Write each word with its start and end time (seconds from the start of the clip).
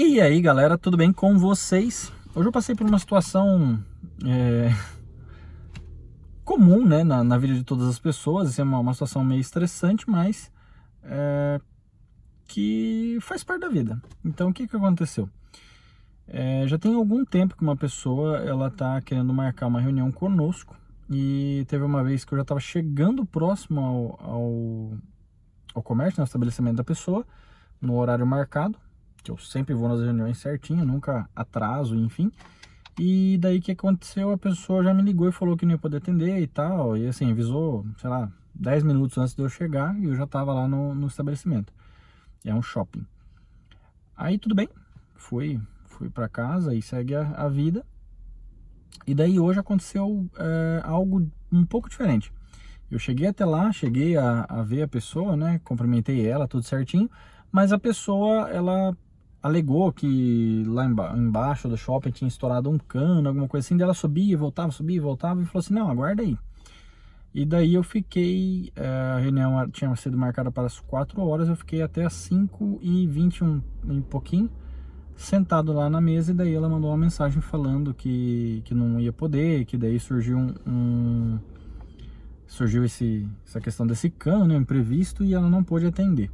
E 0.00 0.20
aí 0.20 0.40
galera, 0.40 0.78
tudo 0.78 0.96
bem 0.96 1.12
com 1.12 1.36
vocês? 1.36 2.12
Hoje 2.32 2.46
eu 2.46 2.52
passei 2.52 2.72
por 2.72 2.86
uma 2.86 3.00
situação 3.00 3.82
é, 4.24 4.72
comum 6.44 6.86
né, 6.86 7.02
na, 7.02 7.24
na, 7.24 7.36
vida 7.36 7.52
de 7.52 7.64
todas 7.64 7.88
as 7.88 7.98
pessoas, 7.98 8.60
é 8.60 8.62
uma, 8.62 8.78
uma 8.78 8.92
situação 8.92 9.24
meio 9.24 9.40
estressante, 9.40 10.08
mas 10.08 10.52
é, 11.02 11.60
que 12.46 13.18
faz 13.20 13.42
parte 13.42 13.62
da 13.62 13.68
vida. 13.68 14.00
Então 14.24 14.50
o 14.50 14.54
que, 14.54 14.68
que 14.68 14.76
aconteceu? 14.76 15.28
É, 16.28 16.62
já 16.68 16.78
tem 16.78 16.94
algum 16.94 17.24
tempo 17.24 17.56
que 17.56 17.62
uma 17.64 17.76
pessoa 17.76 18.36
ela 18.36 18.70
tá 18.70 19.00
querendo 19.00 19.34
marcar 19.34 19.66
uma 19.66 19.80
reunião 19.80 20.12
conosco 20.12 20.76
e 21.10 21.66
teve 21.66 21.82
uma 21.82 22.04
vez 22.04 22.24
que 22.24 22.32
eu 22.32 22.38
já 22.38 22.42
estava 22.42 22.60
chegando 22.60 23.26
próximo 23.26 23.80
ao, 23.80 24.30
ao, 24.30 24.92
ao 25.74 25.82
comércio, 25.82 26.20
no 26.20 26.24
estabelecimento 26.24 26.76
da 26.76 26.84
pessoa, 26.84 27.26
no 27.82 27.96
horário 27.96 28.24
marcado 28.24 28.78
que 29.22 29.30
eu 29.30 29.38
sempre 29.38 29.74
vou 29.74 29.88
nas 29.88 30.00
reuniões 30.00 30.38
certinho, 30.38 30.84
nunca 30.84 31.28
atraso, 31.34 31.94
enfim. 31.96 32.30
E 32.98 33.38
daí 33.38 33.60
que 33.60 33.72
aconteceu, 33.72 34.32
a 34.32 34.38
pessoa 34.38 34.82
já 34.82 34.92
me 34.92 35.02
ligou 35.02 35.28
e 35.28 35.32
falou 35.32 35.56
que 35.56 35.64
não 35.64 35.72
ia 35.72 35.78
poder 35.78 35.98
atender 35.98 36.40
e 36.40 36.46
tal, 36.46 36.96
e 36.96 37.06
assim, 37.06 37.30
avisou, 37.30 37.86
sei 37.96 38.10
lá, 38.10 38.30
10 38.54 38.82
minutos 38.82 39.16
antes 39.18 39.34
de 39.34 39.42
eu 39.42 39.48
chegar 39.48 39.96
e 40.00 40.06
eu 40.06 40.16
já 40.16 40.26
tava 40.26 40.52
lá 40.52 40.66
no, 40.66 40.94
no 40.94 41.06
estabelecimento. 41.06 41.72
É 42.44 42.52
um 42.52 42.62
shopping. 42.62 43.06
Aí 44.16 44.36
tudo 44.36 44.54
bem, 44.54 44.68
fui, 45.14 45.60
fui 45.84 46.10
para 46.10 46.28
casa 46.28 46.74
e 46.74 46.82
segue 46.82 47.14
a, 47.14 47.30
a, 47.36 47.48
vida. 47.48 47.86
E 49.06 49.14
daí 49.14 49.38
hoje 49.38 49.60
aconteceu 49.60 50.28
é, 50.36 50.82
algo 50.84 51.30
um 51.52 51.64
pouco 51.64 51.88
diferente. 51.88 52.32
Eu 52.90 52.98
cheguei 52.98 53.28
até 53.28 53.44
lá, 53.44 53.70
cheguei 53.70 54.16
a, 54.16 54.44
a 54.48 54.62
ver 54.62 54.82
a 54.82 54.88
pessoa, 54.88 55.36
né? 55.36 55.60
Cumprimentei 55.62 56.26
ela, 56.26 56.48
tudo 56.48 56.64
certinho. 56.64 57.08
Mas 57.52 57.72
a 57.72 57.78
pessoa, 57.78 58.50
ela 58.50 58.96
alegou 59.42 59.92
que 59.92 60.64
lá 60.66 60.84
embaixo 61.16 61.68
do 61.68 61.76
shopping 61.76 62.10
tinha 62.10 62.28
estourado 62.28 62.68
um 62.68 62.78
cano, 62.78 63.28
alguma 63.28 63.48
coisa 63.48 63.66
assim, 63.66 63.76
dela 63.76 63.94
subia, 63.94 64.36
voltava, 64.36 64.72
subia, 64.72 65.00
voltava 65.00 65.40
e 65.40 65.46
falou 65.46 65.60
assim, 65.60 65.74
não, 65.74 65.90
aguarda 65.90 66.22
aí. 66.22 66.36
E 67.34 67.44
daí 67.44 67.74
eu 67.74 67.82
fiquei, 67.82 68.72
eh, 68.74 69.12
a 69.16 69.18
reunião 69.18 69.68
tinha 69.70 69.94
sido 69.96 70.16
marcada 70.16 70.50
para 70.50 70.66
as 70.66 70.80
4 70.80 71.20
horas, 71.20 71.48
eu 71.48 71.56
fiquei 71.56 71.82
até 71.82 72.04
as 72.04 72.14
5 72.14 72.80
e 72.82 73.06
21 73.06 73.62
um 73.86 74.00
pouquinho, 74.00 74.50
sentado 75.14 75.72
lá 75.72 75.88
na 75.90 76.00
mesa, 76.00 76.32
e 76.32 76.34
daí 76.34 76.54
ela 76.54 76.68
mandou 76.68 76.90
uma 76.90 76.96
mensagem 76.96 77.40
falando 77.40 77.94
que, 77.94 78.62
que 78.64 78.74
não 78.74 78.98
ia 78.98 79.12
poder, 79.12 79.64
que 79.66 79.76
daí 79.76 80.00
surgiu 80.00 80.38
um, 80.38 80.54
um 80.66 81.38
surgiu 82.46 82.84
esse, 82.84 83.28
essa 83.46 83.60
questão 83.60 83.86
desse 83.86 84.08
cano, 84.08 84.46
né, 84.46 84.56
imprevisto, 84.56 85.22
e 85.22 85.34
ela 85.34 85.48
não 85.48 85.62
pôde 85.62 85.86
atender. 85.86 86.30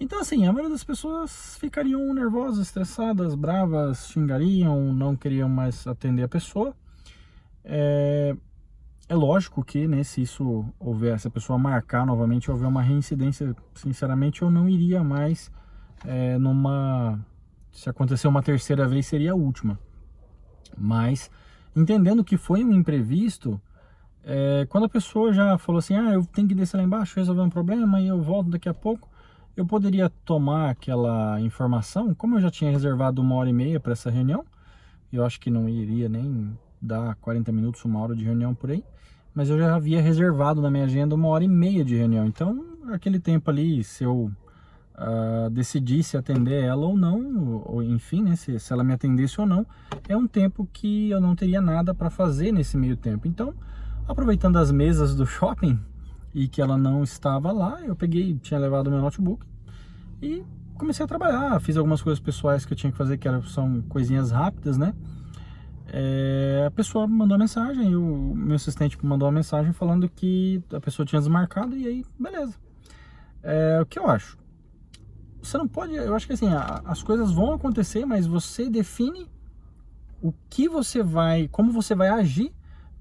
Então, 0.00 0.20
assim, 0.20 0.46
a 0.46 0.52
maioria 0.52 0.70
das 0.70 0.84
pessoas 0.84 1.56
ficariam 1.58 2.14
nervosas, 2.14 2.68
estressadas, 2.68 3.34
bravas, 3.34 4.08
xingariam, 4.08 4.92
não 4.92 5.16
queriam 5.16 5.48
mais 5.48 5.86
atender 5.88 6.22
a 6.22 6.28
pessoa. 6.28 6.72
É, 7.64 8.36
é 9.08 9.14
lógico 9.14 9.64
que, 9.64 9.88
né, 9.88 10.04
se 10.04 10.22
isso 10.22 10.64
houver, 10.78 11.18
se 11.18 11.26
a 11.26 11.30
pessoa 11.30 11.58
marcar 11.58 12.06
novamente, 12.06 12.48
houver 12.48 12.68
uma 12.68 12.80
reincidência, 12.80 13.56
sinceramente, 13.74 14.42
eu 14.42 14.50
não 14.52 14.68
iria 14.68 15.02
mais 15.02 15.50
é, 16.04 16.38
numa. 16.38 17.18
Se 17.72 17.90
acontecer 17.90 18.28
uma 18.28 18.42
terceira 18.42 18.86
vez, 18.86 19.06
seria 19.06 19.32
a 19.32 19.34
última. 19.34 19.78
Mas, 20.76 21.28
entendendo 21.74 22.22
que 22.22 22.36
foi 22.36 22.62
um 22.62 22.72
imprevisto, 22.72 23.60
é, 24.22 24.64
quando 24.68 24.84
a 24.84 24.88
pessoa 24.88 25.32
já 25.32 25.58
falou 25.58 25.80
assim: 25.80 25.96
ah, 25.96 26.12
eu 26.12 26.24
tenho 26.24 26.46
que 26.46 26.54
descer 26.54 26.76
lá 26.76 26.84
embaixo, 26.84 27.18
resolver 27.18 27.42
um 27.42 27.50
problema 27.50 28.00
e 28.00 28.06
eu 28.06 28.22
volto 28.22 28.50
daqui 28.50 28.68
a 28.68 28.74
pouco 28.74 29.08
eu 29.60 29.66
poderia 29.66 30.08
tomar 30.24 30.70
aquela 30.70 31.40
informação, 31.40 32.14
como 32.14 32.36
eu 32.36 32.40
já 32.40 32.50
tinha 32.50 32.70
reservado 32.70 33.20
uma 33.20 33.34
hora 33.34 33.50
e 33.50 33.52
meia 33.52 33.80
para 33.80 33.92
essa 33.92 34.08
reunião, 34.08 34.44
eu 35.12 35.24
acho 35.24 35.40
que 35.40 35.50
não 35.50 35.68
iria 35.68 36.08
nem 36.08 36.56
dar 36.80 37.16
40 37.16 37.50
minutos, 37.50 37.84
uma 37.84 37.98
hora 38.00 38.14
de 38.14 38.24
reunião 38.24 38.54
por 38.54 38.70
aí, 38.70 38.84
mas 39.34 39.50
eu 39.50 39.58
já 39.58 39.74
havia 39.74 40.00
reservado 40.00 40.62
na 40.62 40.70
minha 40.70 40.84
agenda 40.84 41.14
uma 41.14 41.26
hora 41.26 41.42
e 41.42 41.48
meia 41.48 41.84
de 41.84 41.96
reunião, 41.96 42.24
então 42.24 42.64
aquele 42.92 43.18
tempo 43.18 43.50
ali, 43.50 43.82
se 43.82 44.04
eu 44.04 44.30
uh, 44.94 45.50
decidisse 45.50 46.16
atender 46.16 46.62
ela 46.62 46.86
ou 46.86 46.96
não, 46.96 47.62
ou 47.66 47.82
enfim, 47.82 48.22
né, 48.22 48.36
se, 48.36 48.60
se 48.60 48.72
ela 48.72 48.84
me 48.84 48.92
atendesse 48.92 49.40
ou 49.40 49.46
não, 49.46 49.66
é 50.08 50.16
um 50.16 50.28
tempo 50.28 50.68
que 50.72 51.10
eu 51.10 51.20
não 51.20 51.34
teria 51.34 51.60
nada 51.60 51.92
para 51.92 52.10
fazer 52.10 52.52
nesse 52.52 52.76
meio 52.76 52.96
tempo. 52.96 53.26
Então, 53.26 53.52
aproveitando 54.06 54.56
as 54.56 54.70
mesas 54.70 55.16
do 55.16 55.26
shopping, 55.26 55.80
e 56.34 56.48
que 56.48 56.60
ela 56.60 56.76
não 56.76 57.02
estava 57.02 57.52
lá, 57.52 57.80
eu 57.84 57.96
peguei, 57.96 58.34
tinha 58.38 58.60
levado 58.60 58.90
meu 58.90 59.00
notebook 59.00 59.46
e 60.22 60.44
comecei 60.74 61.04
a 61.04 61.08
trabalhar. 61.08 61.60
Fiz 61.60 61.76
algumas 61.76 62.00
coisas 62.00 62.20
pessoais 62.20 62.64
que 62.64 62.72
eu 62.72 62.76
tinha 62.76 62.92
que 62.92 62.98
fazer, 62.98 63.18
que 63.18 63.26
eram, 63.26 63.42
são 63.42 63.82
coisinhas 63.82 64.30
rápidas, 64.30 64.78
né? 64.78 64.94
É, 65.90 66.64
a 66.66 66.70
pessoa 66.70 67.06
mandou 67.06 67.34
uma 67.34 67.42
mensagem, 67.42 67.96
o 67.96 68.34
meu 68.34 68.56
assistente 68.56 68.98
mandou 69.04 69.26
uma 69.26 69.34
mensagem 69.34 69.72
falando 69.72 70.08
que 70.08 70.62
a 70.72 70.80
pessoa 70.80 71.06
tinha 71.06 71.18
desmarcado 71.18 71.76
e 71.76 71.86
aí, 71.86 72.04
beleza. 72.18 72.54
É, 73.42 73.80
o 73.80 73.86
que 73.86 73.98
eu 73.98 74.06
acho? 74.06 74.36
Você 75.42 75.56
não 75.56 75.66
pode, 75.66 75.94
eu 75.94 76.14
acho 76.14 76.26
que 76.26 76.34
assim, 76.34 76.48
a, 76.48 76.82
as 76.84 77.02
coisas 77.02 77.32
vão 77.32 77.54
acontecer, 77.54 78.04
mas 78.04 78.26
você 78.26 78.68
define 78.68 79.26
o 80.20 80.32
que 80.50 80.68
você 80.68 81.02
vai, 81.02 81.48
como 81.48 81.72
você 81.72 81.94
vai 81.94 82.08
agir 82.08 82.52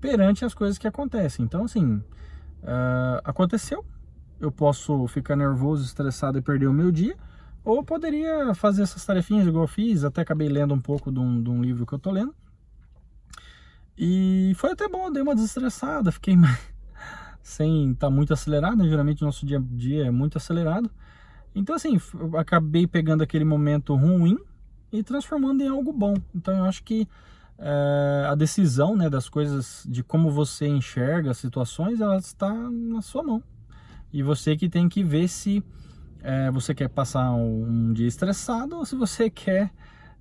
perante 0.00 0.44
as 0.44 0.52
coisas 0.52 0.76
que 0.76 0.86
acontecem. 0.86 1.44
Então, 1.44 1.64
assim, 1.64 2.02
Uh, 2.64 3.20
aconteceu, 3.22 3.84
eu 4.40 4.50
posso 4.50 5.06
ficar 5.06 5.36
nervoso, 5.36 5.84
estressado 5.84 6.38
e 6.38 6.42
perder 6.42 6.66
o 6.66 6.72
meu 6.72 6.90
dia, 6.90 7.14
ou 7.62 7.84
poderia 7.84 8.54
fazer 8.54 8.82
essas 8.82 9.04
tarefinhas 9.04 9.46
igual 9.46 9.64
eu 9.64 9.68
fiz, 9.68 10.02
até 10.02 10.22
acabei 10.22 10.48
lendo 10.48 10.72
um 10.72 10.80
pouco 10.80 11.12
de 11.12 11.20
um, 11.20 11.42
de 11.42 11.50
um 11.50 11.62
livro 11.62 11.84
que 11.86 11.92
eu 11.92 11.98
tô 11.98 12.10
lendo. 12.10 12.34
E 13.96 14.52
foi 14.56 14.72
até 14.72 14.88
bom, 14.88 15.12
dei 15.12 15.22
uma 15.22 15.34
desestressada, 15.34 16.10
fiquei 16.10 16.36
sem 17.42 17.92
estar 17.92 18.06
tá 18.06 18.10
muito 18.10 18.32
acelerado, 18.32 18.82
né? 18.82 18.88
geralmente 18.88 19.22
o 19.22 19.26
nosso 19.26 19.44
dia 19.44 19.58
a 19.58 19.62
dia 19.62 20.06
é 20.06 20.10
muito 20.10 20.38
acelerado. 20.38 20.90
Então 21.54 21.76
assim, 21.76 22.00
acabei 22.38 22.86
pegando 22.86 23.22
aquele 23.22 23.44
momento 23.44 23.94
ruim 23.94 24.38
e 24.90 25.02
transformando 25.02 25.62
em 25.62 25.68
algo 25.68 25.92
bom. 25.92 26.14
Então 26.34 26.56
eu 26.56 26.64
acho 26.64 26.82
que 26.82 27.06
é, 27.58 28.26
a 28.28 28.34
decisão 28.34 28.96
né, 28.96 29.08
das 29.08 29.28
coisas, 29.28 29.86
de 29.88 30.02
como 30.02 30.30
você 30.30 30.66
enxerga 30.66 31.30
as 31.30 31.38
situações, 31.38 32.00
ela 32.00 32.16
está 32.16 32.52
na 32.52 33.00
sua 33.00 33.22
mão. 33.22 33.42
E 34.12 34.22
você 34.22 34.56
que 34.56 34.68
tem 34.68 34.88
que 34.88 35.02
ver 35.02 35.28
se 35.28 35.62
é, 36.22 36.50
você 36.50 36.74
quer 36.74 36.88
passar 36.88 37.32
um 37.32 37.92
dia 37.92 38.06
estressado 38.06 38.76
ou 38.76 38.84
se 38.84 38.96
você 38.96 39.28
quer 39.30 39.70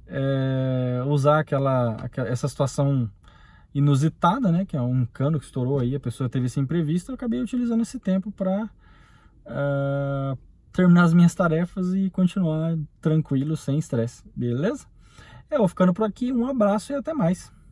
é, 0.08 1.04
usar 1.08 1.40
aquela, 1.40 1.96
aquela, 1.96 2.28
essa 2.28 2.48
situação 2.48 3.10
inusitada, 3.74 4.52
né, 4.52 4.66
que 4.66 4.78
é 4.78 4.82
um 4.82 5.06
cano 5.06 5.40
que 5.40 5.46
estourou 5.46 5.80
aí, 5.80 5.96
a 5.96 6.00
pessoa 6.00 6.30
teve 6.30 6.46
esse 6.46 6.60
imprevisto, 6.60 7.12
eu 7.12 7.16
acabei 7.16 7.42
utilizando 7.42 7.82
esse 7.82 8.00
tempo 8.00 8.32
para 8.32 8.70
terminar 10.72 11.04
as 11.04 11.14
minhas 11.14 11.34
tarefas 11.34 11.94
e 11.94 12.10
continuar 12.12 12.78
tranquilo, 13.02 13.58
sem 13.58 13.78
estresse, 13.78 14.24
beleza? 14.36 14.86
Eu 15.54 15.60
vou 15.60 15.68
ficando 15.68 15.94
por 15.94 16.04
aqui, 16.04 16.34
um 16.34 16.48
abraço 16.48 16.92
e 16.92 16.96
até 16.96 17.14
mais. 17.14 17.54